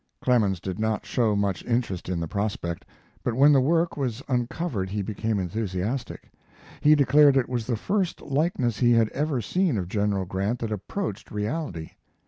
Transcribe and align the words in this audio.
Clemens 0.19 0.59
did 0.59 0.79
not 0.79 1.05
show 1.05 1.35
much 1.35 1.63
interest 1.63 2.09
in 2.09 2.19
the 2.19 2.27
prospect, 2.27 2.85
but 3.23 3.35
when 3.35 3.53
the 3.53 3.61
work 3.61 3.95
was 3.97 4.23
uncovered 4.27 4.89
he 4.89 5.03
became 5.03 5.37
enthusiastic. 5.37 6.31
He 6.81 6.95
declared 6.95 7.37
it 7.37 7.47
was 7.47 7.67
the 7.67 7.77
first 7.77 8.19
likeness 8.19 8.79
he 8.79 8.93
had 8.93 9.09
ever 9.09 9.41
seen 9.43 9.77
of 9.77 9.87
General 9.87 10.25
Grant 10.25 10.57
that 10.57 10.71
approached 10.71 11.29
reality. 11.29 11.91